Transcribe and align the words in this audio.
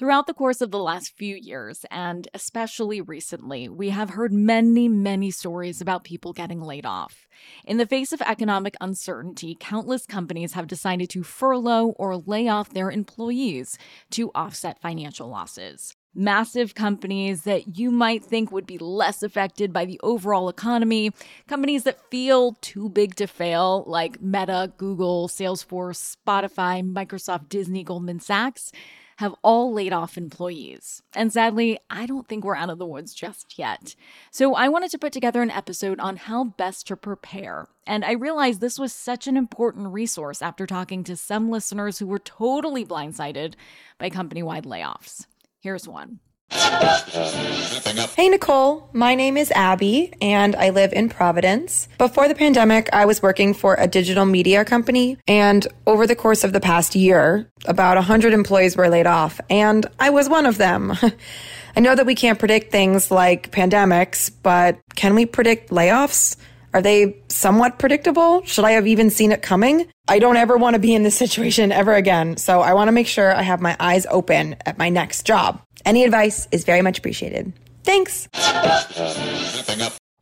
Throughout 0.00 0.26
the 0.26 0.32
course 0.32 0.62
of 0.62 0.70
the 0.70 0.78
last 0.78 1.14
few 1.14 1.36
years, 1.36 1.84
and 1.90 2.26
especially 2.32 3.02
recently, 3.02 3.68
we 3.68 3.90
have 3.90 4.08
heard 4.08 4.32
many, 4.32 4.88
many 4.88 5.30
stories 5.30 5.82
about 5.82 6.04
people 6.04 6.32
getting 6.32 6.62
laid 6.62 6.86
off. 6.86 7.28
In 7.66 7.76
the 7.76 7.84
face 7.84 8.10
of 8.10 8.22
economic 8.22 8.76
uncertainty, 8.80 9.58
countless 9.60 10.06
companies 10.06 10.54
have 10.54 10.66
decided 10.66 11.10
to 11.10 11.22
furlough 11.22 11.88
or 11.98 12.16
lay 12.16 12.48
off 12.48 12.70
their 12.70 12.90
employees 12.90 13.76
to 14.12 14.30
offset 14.34 14.80
financial 14.80 15.28
losses. 15.28 15.94
Massive 16.14 16.74
companies 16.74 17.42
that 17.42 17.76
you 17.76 17.90
might 17.90 18.24
think 18.24 18.50
would 18.50 18.66
be 18.66 18.78
less 18.78 19.22
affected 19.22 19.70
by 19.70 19.84
the 19.84 20.00
overall 20.02 20.48
economy, 20.48 21.12
companies 21.46 21.82
that 21.82 22.10
feel 22.10 22.56
too 22.62 22.88
big 22.88 23.16
to 23.16 23.26
fail, 23.26 23.84
like 23.86 24.22
Meta, 24.22 24.72
Google, 24.78 25.28
Salesforce, 25.28 26.16
Spotify, 26.16 26.82
Microsoft, 26.82 27.50
Disney, 27.50 27.84
Goldman 27.84 28.20
Sachs 28.20 28.72
have 29.20 29.34
all 29.42 29.70
laid 29.70 29.92
off 29.92 30.16
employees. 30.16 31.02
And 31.14 31.30
sadly, 31.30 31.78
I 31.90 32.06
don't 32.06 32.26
think 32.26 32.42
we're 32.42 32.56
out 32.56 32.70
of 32.70 32.78
the 32.78 32.86
woods 32.86 33.12
just 33.12 33.58
yet. 33.58 33.94
So 34.30 34.54
I 34.54 34.68
wanted 34.68 34.90
to 34.92 34.98
put 34.98 35.12
together 35.12 35.42
an 35.42 35.50
episode 35.50 36.00
on 36.00 36.16
how 36.16 36.44
best 36.44 36.86
to 36.86 36.96
prepare. 36.96 37.68
And 37.86 38.02
I 38.02 38.12
realized 38.12 38.62
this 38.62 38.78
was 38.78 38.94
such 38.94 39.26
an 39.26 39.36
important 39.36 39.92
resource 39.92 40.40
after 40.40 40.66
talking 40.66 41.04
to 41.04 41.16
some 41.16 41.50
listeners 41.50 41.98
who 41.98 42.06
were 42.06 42.18
totally 42.18 42.82
blindsided 42.82 43.56
by 43.98 44.08
company 44.08 44.42
wide 44.42 44.64
layoffs. 44.64 45.26
Here's 45.60 45.86
one. 45.86 46.20
Hey, 46.50 48.28
Nicole. 48.28 48.88
My 48.92 49.14
name 49.14 49.36
is 49.36 49.50
Abby, 49.52 50.12
and 50.20 50.54
I 50.56 50.70
live 50.70 50.92
in 50.92 51.08
Providence. 51.08 51.88
Before 51.96 52.28
the 52.28 52.34
pandemic, 52.34 52.88
I 52.92 53.04
was 53.06 53.22
working 53.22 53.54
for 53.54 53.76
a 53.78 53.86
digital 53.86 54.26
media 54.26 54.64
company, 54.64 55.16
and 55.26 55.66
over 55.86 56.06
the 56.06 56.16
course 56.16 56.44
of 56.44 56.52
the 56.52 56.60
past 56.60 56.94
year, 56.94 57.48
about 57.66 57.96
100 57.96 58.32
employees 58.32 58.76
were 58.76 58.88
laid 58.88 59.06
off, 59.06 59.40
and 59.48 59.86
I 59.98 60.10
was 60.10 60.28
one 60.28 60.44
of 60.44 60.58
them. 60.58 60.92
I 61.76 61.80
know 61.80 61.94
that 61.94 62.06
we 62.06 62.14
can't 62.14 62.38
predict 62.38 62.72
things 62.72 63.10
like 63.10 63.52
pandemics, 63.52 64.30
but 64.42 64.78
can 64.96 65.14
we 65.14 65.24
predict 65.26 65.70
layoffs? 65.70 66.36
Are 66.72 66.82
they 66.82 67.16
somewhat 67.28 67.78
predictable? 67.78 68.44
Should 68.44 68.64
I 68.64 68.72
have 68.72 68.86
even 68.86 69.10
seen 69.10 69.32
it 69.32 69.42
coming? 69.42 69.86
I 70.08 70.18
don't 70.18 70.36
ever 70.36 70.56
want 70.56 70.74
to 70.74 70.80
be 70.80 70.94
in 70.94 71.02
this 71.02 71.16
situation 71.24 71.72
ever 71.72 71.94
again, 71.94 72.36
so 72.36 72.60
I 72.60 72.74
want 72.74 72.88
to 72.88 72.92
make 72.92 73.06
sure 73.06 73.34
I 73.34 73.42
have 73.42 73.60
my 73.60 73.76
eyes 73.80 74.06
open 74.10 74.56
at 74.66 74.78
my 74.78 74.88
next 74.88 75.24
job. 75.24 75.62
Any 75.90 76.04
advice 76.04 76.46
is 76.52 76.62
very 76.62 76.82
much 76.82 76.98
appreciated. 76.98 77.52
Thanks. 77.82 78.28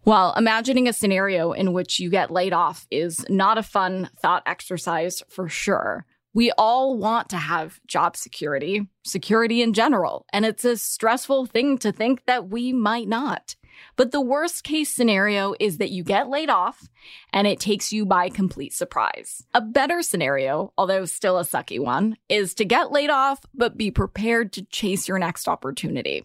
Well, 0.07 0.33
imagining 0.35 0.89
a 0.89 0.95
scenario 0.95 1.53
in 1.53 1.75
which 1.75 2.01
you 2.01 2.09
get 2.09 2.31
laid 2.31 2.55
off 2.55 2.87
is 2.91 3.23
not 3.29 3.59
a 3.59 3.63
fun 3.63 4.09
thought 4.19 4.43
exercise 4.47 5.23
for 5.29 5.47
sure. 5.51 6.07
We 6.35 6.53
all 6.53 6.97
want 6.97 7.31
to 7.31 7.37
have 7.37 7.81
job 7.87 8.17
security, 8.17 8.89
security 9.05 9.63
in 9.63 9.73
general, 9.73 10.27
and 10.33 10.45
it's 10.45 10.65
a 10.65 10.77
stressful 10.77 11.47
thing 11.47 11.79
to 11.79 11.91
think 11.91 12.27
that 12.27 12.49
we 12.49 12.73
might 12.73 13.09
not. 13.09 13.57
But 13.97 14.13
the 14.13 14.21
worst 14.21 14.65
case 14.65 14.93
scenario 14.93 15.55
is 15.61 15.79
that 15.79 15.91
you 15.91 16.03
get 16.03 16.29
laid 16.29 16.51
off 16.51 16.89
and 17.33 17.47
it 17.47 17.61
takes 17.61 17.93
you 17.93 18.05
by 18.05 18.29
complete 18.29 18.73
surprise. 18.75 19.45
A 19.55 19.61
better 19.61 20.03
scenario, 20.03 20.73
although 20.77 21.05
still 21.05 21.39
a 21.39 21.45
sucky 21.45 21.81
one, 21.81 22.17
is 22.29 22.55
to 22.55 22.65
get 22.65 22.93
laid 22.93 23.11
off, 23.11 23.41
but 23.55 23.79
be 23.79 23.91
prepared 23.91 24.53
to 24.55 24.63
chase 24.67 25.09
your 25.09 25.19
next 25.19 25.49
opportunity. 25.49 26.25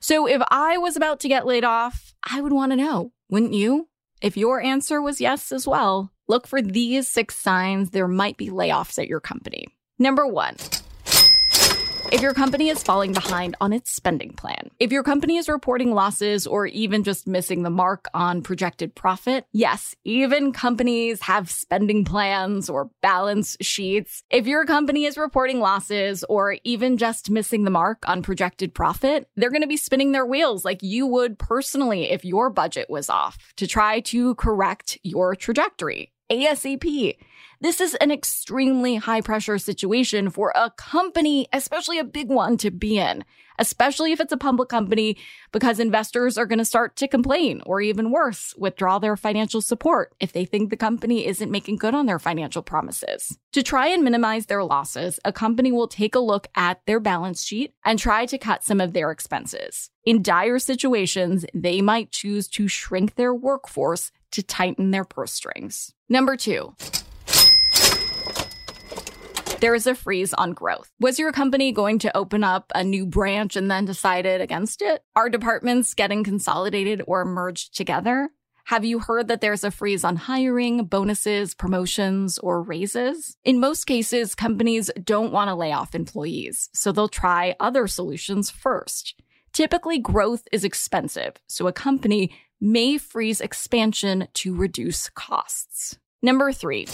So 0.00 0.26
if 0.26 0.42
I 0.50 0.78
was 0.78 0.96
about 0.96 1.20
to 1.20 1.28
get 1.28 1.46
laid 1.46 1.64
off, 1.64 2.14
I 2.28 2.40
would 2.40 2.52
want 2.52 2.72
to 2.72 2.76
know, 2.76 3.12
wouldn't 3.28 3.54
you? 3.54 3.88
If 4.20 4.36
your 4.36 4.60
answer 4.60 5.02
was 5.02 5.20
yes 5.20 5.50
as 5.50 5.66
well, 5.66 6.12
look 6.32 6.46
for 6.46 6.62
these 6.62 7.08
six 7.08 7.36
signs 7.36 7.90
there 7.90 8.08
might 8.08 8.38
be 8.38 8.48
layoffs 8.48 8.98
at 8.98 9.06
your 9.06 9.20
company. 9.20 9.66
Number 9.98 10.26
one, 10.26 10.56
if 12.10 12.20
your 12.20 12.34
company 12.34 12.68
is 12.68 12.82
falling 12.82 13.12
behind 13.12 13.56
on 13.60 13.72
its 13.72 13.90
spending 13.90 14.34
plan, 14.34 14.70
if 14.78 14.92
your 14.92 15.02
company 15.02 15.38
is 15.38 15.48
reporting 15.48 15.94
losses 15.94 16.46
or 16.46 16.66
even 16.66 17.04
just 17.04 17.26
missing 17.26 17.62
the 17.62 17.70
mark 17.70 18.06
on 18.12 18.42
projected 18.42 18.94
profit, 18.94 19.46
yes, 19.52 19.94
even 20.04 20.52
companies 20.52 21.22
have 21.22 21.50
spending 21.50 22.04
plans 22.04 22.68
or 22.68 22.90
balance 23.00 23.56
sheets. 23.62 24.22
If 24.30 24.46
your 24.46 24.66
company 24.66 25.06
is 25.06 25.16
reporting 25.16 25.58
losses 25.60 26.22
or 26.28 26.58
even 26.64 26.98
just 26.98 27.30
missing 27.30 27.64
the 27.64 27.70
mark 27.70 28.06
on 28.06 28.22
projected 28.22 28.74
profit, 28.74 29.26
they're 29.36 29.50
going 29.50 29.62
to 29.62 29.68
be 29.68 29.78
spinning 29.78 30.12
their 30.12 30.26
wheels 30.26 30.66
like 30.66 30.82
you 30.82 31.06
would 31.06 31.38
personally 31.38 32.10
if 32.10 32.26
your 32.26 32.50
budget 32.50 32.90
was 32.90 33.08
off 33.08 33.38
to 33.56 33.66
try 33.66 34.00
to 34.00 34.34
correct 34.34 34.98
your 35.02 35.34
trajectory. 35.34 36.11
ASAP. 36.32 37.18
This 37.60 37.80
is 37.80 37.94
an 37.96 38.10
extremely 38.10 38.96
high 38.96 39.20
pressure 39.20 39.58
situation 39.58 40.30
for 40.30 40.50
a 40.56 40.70
company, 40.70 41.46
especially 41.52 41.98
a 41.98 42.04
big 42.04 42.28
one, 42.28 42.56
to 42.56 42.70
be 42.70 42.98
in, 42.98 43.22
especially 43.58 44.12
if 44.12 44.20
it's 44.20 44.32
a 44.32 44.38
public 44.38 44.70
company, 44.70 45.18
because 45.52 45.78
investors 45.78 46.38
are 46.38 46.46
going 46.46 46.58
to 46.58 46.64
start 46.64 46.96
to 46.96 47.06
complain 47.06 47.60
or 47.66 47.82
even 47.82 48.10
worse, 48.10 48.54
withdraw 48.56 48.98
their 48.98 49.16
financial 49.16 49.60
support 49.60 50.14
if 50.18 50.32
they 50.32 50.46
think 50.46 50.70
the 50.70 50.76
company 50.76 51.26
isn't 51.26 51.52
making 51.52 51.76
good 51.76 51.94
on 51.94 52.06
their 52.06 52.18
financial 52.18 52.62
promises. 52.62 53.36
To 53.52 53.62
try 53.62 53.88
and 53.88 54.02
minimize 54.02 54.46
their 54.46 54.64
losses, 54.64 55.20
a 55.24 55.32
company 55.32 55.70
will 55.70 55.86
take 55.86 56.14
a 56.14 56.20
look 56.20 56.48
at 56.56 56.80
their 56.86 56.98
balance 56.98 57.44
sheet 57.44 57.74
and 57.84 57.98
try 57.98 58.24
to 58.26 58.38
cut 58.38 58.64
some 58.64 58.80
of 58.80 58.94
their 58.94 59.10
expenses. 59.10 59.90
In 60.04 60.22
dire 60.22 60.58
situations, 60.58 61.44
they 61.54 61.82
might 61.82 62.10
choose 62.10 62.48
to 62.48 62.66
shrink 62.66 63.14
their 63.16 63.34
workforce 63.34 64.10
to 64.32 64.42
tighten 64.42 64.90
their 64.90 65.04
purse 65.04 65.32
strings. 65.32 65.94
Number 66.12 66.36
two, 66.36 66.74
there 69.60 69.74
is 69.74 69.86
a 69.86 69.94
freeze 69.94 70.34
on 70.34 70.52
growth. 70.52 70.90
Was 71.00 71.18
your 71.18 71.32
company 71.32 71.72
going 71.72 71.98
to 72.00 72.14
open 72.14 72.44
up 72.44 72.70
a 72.74 72.84
new 72.84 73.06
branch 73.06 73.56
and 73.56 73.70
then 73.70 73.86
decided 73.86 74.42
against 74.42 74.82
it? 74.82 75.02
Are 75.16 75.30
departments 75.30 75.94
getting 75.94 76.22
consolidated 76.22 77.02
or 77.06 77.24
merged 77.24 77.74
together? 77.74 78.28
Have 78.64 78.84
you 78.84 78.98
heard 78.98 79.28
that 79.28 79.40
there's 79.40 79.64
a 79.64 79.70
freeze 79.70 80.04
on 80.04 80.16
hiring, 80.16 80.84
bonuses, 80.84 81.54
promotions, 81.54 82.36
or 82.40 82.62
raises? 82.62 83.38
In 83.42 83.58
most 83.58 83.86
cases, 83.86 84.34
companies 84.34 84.90
don't 85.02 85.32
want 85.32 85.48
to 85.48 85.54
lay 85.54 85.72
off 85.72 85.94
employees, 85.94 86.68
so 86.74 86.92
they'll 86.92 87.08
try 87.08 87.56
other 87.58 87.86
solutions 87.86 88.50
first. 88.50 89.14
Typically, 89.54 89.98
growth 89.98 90.46
is 90.52 90.62
expensive, 90.62 91.36
so 91.46 91.66
a 91.66 91.72
company 91.72 92.34
may 92.60 92.98
freeze 92.98 93.40
expansion 93.40 94.28
to 94.34 94.54
reduce 94.54 95.08
costs. 95.08 95.96
Number 96.24 96.52
three, 96.52 96.86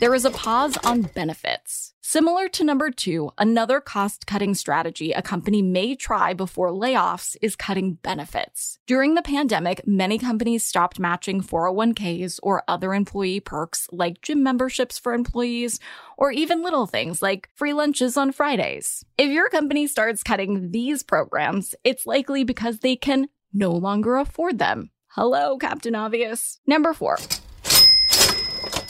there 0.00 0.14
is 0.14 0.24
a 0.24 0.30
pause 0.30 0.78
on 0.78 1.02
benefits. 1.02 1.92
Similar 2.00 2.48
to 2.48 2.64
number 2.64 2.90
two, 2.90 3.30
another 3.36 3.78
cost 3.78 4.26
cutting 4.26 4.54
strategy 4.54 5.12
a 5.12 5.20
company 5.20 5.60
may 5.60 5.94
try 5.94 6.32
before 6.32 6.70
layoffs 6.70 7.36
is 7.42 7.54
cutting 7.54 7.98
benefits. 8.02 8.78
During 8.86 9.16
the 9.16 9.22
pandemic, 9.22 9.86
many 9.86 10.18
companies 10.18 10.64
stopped 10.64 10.98
matching 10.98 11.42
401ks 11.42 12.40
or 12.42 12.64
other 12.66 12.94
employee 12.94 13.40
perks 13.40 13.86
like 13.92 14.22
gym 14.22 14.42
memberships 14.42 14.98
for 14.98 15.12
employees, 15.12 15.78
or 16.16 16.32
even 16.32 16.62
little 16.62 16.86
things 16.86 17.20
like 17.20 17.50
free 17.54 17.74
lunches 17.74 18.16
on 18.16 18.32
Fridays. 18.32 19.04
If 19.18 19.30
your 19.30 19.50
company 19.50 19.86
starts 19.86 20.22
cutting 20.22 20.70
these 20.70 21.02
programs, 21.02 21.74
it's 21.84 22.06
likely 22.06 22.44
because 22.44 22.78
they 22.78 22.96
can 22.96 23.28
no 23.52 23.72
longer 23.72 24.16
afford 24.16 24.58
them. 24.58 24.90
Hello, 25.14 25.58
Captain 25.58 25.94
Obvious. 25.94 26.58
Number 26.66 26.94
four. 26.94 27.18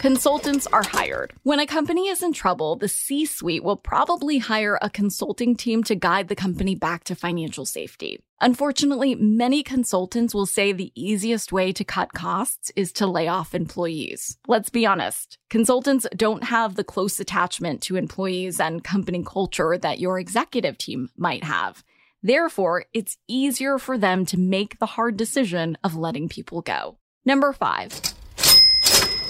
Consultants 0.03 0.67
are 0.73 0.83
hired. 0.83 1.33
When 1.45 1.61
a 1.61 1.67
company 1.67 2.09
is 2.09 2.25
in 2.25 2.33
trouble, 2.33 2.75
the 2.75 2.89
C 2.89 3.25
suite 3.25 3.63
will 3.63 3.77
probably 3.77 4.39
hire 4.39 4.77
a 4.83 4.91
consulting 4.91 5.55
team 5.55 5.85
to 5.85 5.95
guide 5.95 6.27
the 6.27 6.35
company 6.35 6.75
back 6.75 7.05
to 7.05 7.15
financial 7.15 7.65
safety. 7.65 8.21
Unfortunately, 8.41 9.15
many 9.15 9.63
consultants 9.63 10.35
will 10.35 10.45
say 10.45 10.73
the 10.73 10.91
easiest 10.97 11.53
way 11.53 11.71
to 11.71 11.85
cut 11.85 12.15
costs 12.15 12.73
is 12.75 12.91
to 12.95 13.07
lay 13.07 13.29
off 13.29 13.55
employees. 13.55 14.39
Let's 14.49 14.71
be 14.71 14.85
honest, 14.85 15.39
consultants 15.49 16.05
don't 16.17 16.43
have 16.43 16.75
the 16.75 16.83
close 16.83 17.21
attachment 17.21 17.81
to 17.83 17.95
employees 17.95 18.59
and 18.59 18.83
company 18.83 19.23
culture 19.25 19.79
that 19.79 20.01
your 20.01 20.19
executive 20.19 20.79
team 20.79 21.11
might 21.17 21.45
have. 21.45 21.85
Therefore, 22.25 22.87
it's 22.93 23.19
easier 23.29 23.79
for 23.79 23.97
them 23.97 24.27
to 24.27 24.37
make 24.37 24.81
the 24.81 24.87
hard 24.87 25.17
decision 25.17 25.79
of 25.85 25.95
letting 25.95 26.29
people 26.29 26.61
go. 26.61 26.97
Number 27.25 27.53
five, 27.53 28.01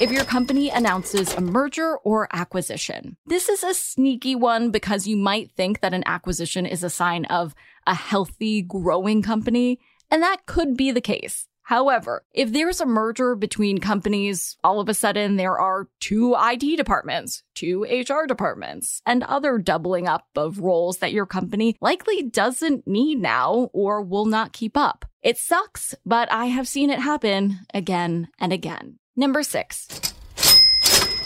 if 0.02 0.10
your 0.10 0.24
company 0.24 0.68
announces 0.68 1.32
a 1.34 1.40
merger 1.40 1.96
or 1.98 2.26
acquisition. 2.32 3.16
This 3.24 3.48
is 3.48 3.62
a 3.62 3.72
sneaky 3.72 4.34
one 4.34 4.72
because 4.72 5.06
you 5.06 5.16
might 5.16 5.52
think 5.52 5.80
that 5.80 5.94
an 5.94 6.02
acquisition 6.06 6.66
is 6.66 6.82
a 6.82 6.90
sign 6.90 7.24
of 7.26 7.54
a 7.86 7.94
healthy, 7.94 8.62
growing 8.62 9.22
company, 9.22 9.78
and 10.10 10.20
that 10.20 10.44
could 10.44 10.76
be 10.76 10.90
the 10.90 11.00
case. 11.00 11.46
However, 11.62 12.24
if 12.32 12.52
there's 12.52 12.80
a 12.80 12.84
merger 12.84 13.36
between 13.36 13.78
companies, 13.78 14.56
all 14.64 14.80
of 14.80 14.88
a 14.88 14.94
sudden 14.94 15.36
there 15.36 15.56
are 15.56 15.88
two 16.00 16.34
IT 16.36 16.76
departments, 16.76 17.44
two 17.54 17.84
HR 17.84 18.26
departments, 18.26 19.02
and 19.06 19.22
other 19.22 19.56
doubling 19.56 20.08
up 20.08 20.26
of 20.34 20.58
roles 20.58 20.98
that 20.98 21.12
your 21.12 21.26
company 21.26 21.76
likely 21.80 22.24
doesn't 22.24 22.88
need 22.88 23.20
now 23.20 23.70
or 23.72 24.02
will 24.02 24.26
not 24.26 24.52
keep 24.52 24.76
up. 24.76 25.04
It 25.22 25.38
sucks, 25.38 25.94
but 26.04 26.30
I 26.32 26.46
have 26.46 26.66
seen 26.66 26.90
it 26.90 26.98
happen 26.98 27.60
again 27.72 28.30
and 28.40 28.52
again. 28.52 28.98
Number 29.14 29.42
six, 29.42 29.88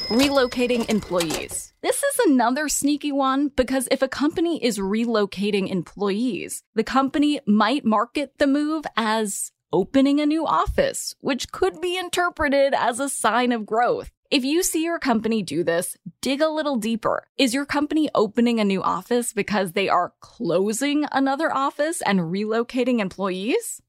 relocating 0.09 0.91
employees. 0.91 1.73
This 1.83 2.03
is 2.03 2.19
another 2.27 2.69
sneaky 2.69 3.13
one 3.13 3.53
because 3.55 3.87
if 3.93 4.03
a 4.03 4.09
company 4.09 4.63
is 4.65 4.79
relocating 4.79 5.71
employees, 5.71 6.65
the 6.75 6.83
company 6.83 7.39
might 7.47 7.85
market 7.85 8.39
the 8.39 8.49
move 8.49 8.87
as 8.97 9.53
opening 9.73 10.19
a 10.19 10.27
new 10.27 10.45
office, 10.45 11.15
which 11.21 11.53
could 11.53 11.81
be 11.81 11.97
interpreted 11.97 12.75
as 12.75 12.99
a 12.99 13.09
sign 13.09 13.53
of 13.53 13.65
growth. 13.65 14.11
If 14.33 14.45
you 14.45 14.65
see 14.65 14.83
your 14.83 14.99
company 14.99 15.45
do 15.45 15.63
this, 15.63 15.97
dig 16.21 16.43
a 16.43 16.49
little 16.49 16.75
deeper. 16.75 17.29
Is 17.39 17.55
your 17.55 17.67
company 17.67 18.11
opening 18.17 18.59
a 18.59 18.65
new 18.65 18.83
office 18.83 19.33
because 19.33 19.73
they 19.73 19.89
are 19.89 20.13
closing 20.19 21.07
another 21.13 21.55
office 21.55 22.03
and 22.03 22.19
relocating 22.19 22.99
employees? 22.99 23.81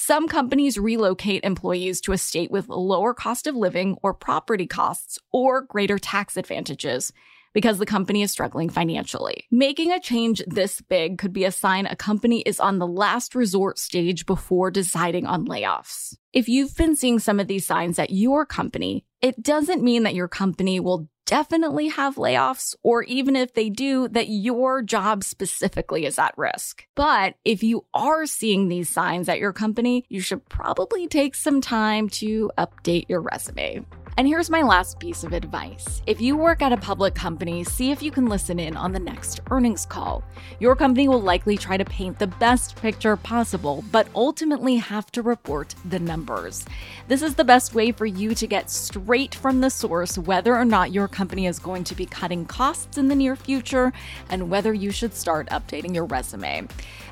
Some 0.00 0.28
companies 0.28 0.78
relocate 0.78 1.42
employees 1.42 2.00
to 2.02 2.12
a 2.12 2.18
state 2.18 2.52
with 2.52 2.68
lower 2.68 3.12
cost 3.12 3.48
of 3.48 3.56
living 3.56 3.96
or 4.00 4.14
property 4.14 4.68
costs 4.68 5.18
or 5.32 5.62
greater 5.62 5.98
tax 5.98 6.36
advantages 6.36 7.12
because 7.52 7.78
the 7.78 7.84
company 7.84 8.22
is 8.22 8.30
struggling 8.30 8.68
financially. 8.68 9.48
Making 9.50 9.90
a 9.90 9.98
change 9.98 10.40
this 10.46 10.80
big 10.80 11.18
could 11.18 11.32
be 11.32 11.44
a 11.44 11.50
sign 11.50 11.84
a 11.86 11.96
company 11.96 12.42
is 12.42 12.60
on 12.60 12.78
the 12.78 12.86
last 12.86 13.34
resort 13.34 13.76
stage 13.76 14.24
before 14.24 14.70
deciding 14.70 15.26
on 15.26 15.48
layoffs. 15.48 16.16
If 16.32 16.48
you've 16.48 16.76
been 16.76 16.94
seeing 16.94 17.18
some 17.18 17.40
of 17.40 17.48
these 17.48 17.66
signs 17.66 17.98
at 17.98 18.10
your 18.10 18.46
company, 18.46 19.04
it 19.20 19.42
doesn't 19.42 19.82
mean 19.82 20.04
that 20.04 20.14
your 20.14 20.28
company 20.28 20.78
will 20.78 21.08
definitely 21.28 21.88
have 21.88 22.14
layoffs, 22.14 22.74
or 22.82 23.02
even 23.02 23.36
if 23.36 23.52
they 23.52 23.68
do, 23.68 24.08
that 24.08 24.30
your 24.30 24.80
job 24.80 25.22
specifically 25.22 26.06
is 26.06 26.18
at 26.18 26.32
risk. 26.38 26.86
But 26.94 27.34
if 27.44 27.62
you 27.62 27.84
are 27.92 28.24
seeing 28.24 28.68
these 28.68 28.88
signs 28.88 29.28
at 29.28 29.38
your 29.38 29.52
company, 29.52 30.06
you 30.08 30.20
should 30.20 30.48
probably 30.48 31.06
take 31.06 31.34
some 31.34 31.60
time 31.60 32.08
to 32.08 32.50
update 32.56 33.10
your 33.10 33.20
resume. 33.20 33.84
And 34.18 34.26
here's 34.26 34.50
my 34.50 34.62
last 34.62 34.98
piece 34.98 35.22
of 35.22 35.32
advice. 35.32 36.02
If 36.04 36.20
you 36.20 36.36
work 36.36 36.60
at 36.60 36.72
a 36.72 36.76
public 36.76 37.14
company, 37.14 37.62
see 37.62 37.92
if 37.92 38.02
you 38.02 38.10
can 38.10 38.26
listen 38.26 38.58
in 38.58 38.76
on 38.76 38.90
the 38.90 38.98
next 38.98 39.38
earnings 39.48 39.86
call. 39.86 40.24
Your 40.58 40.74
company 40.74 41.06
will 41.06 41.22
likely 41.22 41.56
try 41.56 41.76
to 41.76 41.84
paint 41.84 42.18
the 42.18 42.26
best 42.26 42.74
picture 42.74 43.16
possible, 43.16 43.84
but 43.92 44.08
ultimately 44.16 44.74
have 44.74 45.12
to 45.12 45.22
report 45.22 45.76
the 45.84 46.00
numbers. 46.00 46.64
This 47.06 47.22
is 47.22 47.36
the 47.36 47.44
best 47.44 47.76
way 47.76 47.92
for 47.92 48.06
you 48.06 48.34
to 48.34 48.48
get 48.48 48.70
straight 48.70 49.36
from 49.36 49.60
the 49.60 49.70
source 49.70 50.18
whether 50.18 50.56
or 50.56 50.64
not 50.64 50.90
your 50.90 51.06
company 51.06 51.46
is 51.46 51.60
going 51.60 51.84
to 51.84 51.94
be 51.94 52.04
cutting 52.04 52.44
costs 52.44 52.98
in 52.98 53.06
the 53.06 53.14
near 53.14 53.36
future 53.36 53.92
and 54.30 54.50
whether 54.50 54.74
you 54.74 54.90
should 54.90 55.14
start 55.14 55.48
updating 55.50 55.94
your 55.94 56.06
resume. 56.06 56.66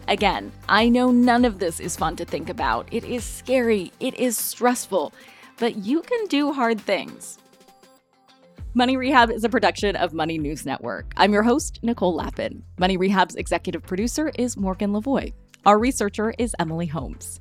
Again, 0.09 0.51
I 0.69 0.89
know 0.89 1.13
none 1.13 1.45
of 1.45 1.61
this 1.61 1.79
is 1.79 1.95
fun 1.95 2.17
to 2.17 2.25
think 2.25 2.49
about. 2.49 2.89
It 2.91 3.05
is 3.05 3.23
scary, 3.23 3.93
it 4.01 4.15
is 4.15 4.37
stressful 4.37 5.13
but 5.59 5.77
you 5.77 6.03
can 6.03 6.27
do 6.27 6.53
hard 6.53 6.81
things. 6.81 7.39
Money 8.75 8.97
Rehab 8.97 9.31
is 9.31 9.43
a 9.43 9.49
production 9.49 9.97
of 9.97 10.13
Money 10.13 10.37
News 10.37 10.67
Network. 10.67 11.13
I'm 11.17 11.33
your 11.33 11.43
host, 11.43 11.79
Nicole 11.83 12.15
Lapin. 12.15 12.63
Money 12.79 12.99
Rehab's 12.99 13.35
executive 13.35 13.83
producer 13.83 14.31
is 14.39 14.57
Morgan 14.57 14.93
Lavoie. 14.93 15.33
Our 15.65 15.79
researcher 15.79 16.35
is 16.39 16.55
Emily 16.59 16.87
Holmes. 16.87 17.41